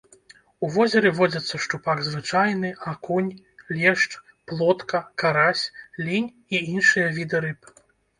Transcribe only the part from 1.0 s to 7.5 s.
водзяцца шчупак звычайны, акунь, лешч, плотка, карась, лінь і іншыя віды